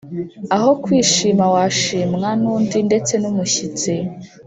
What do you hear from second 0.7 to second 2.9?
kwishima washimwa nundi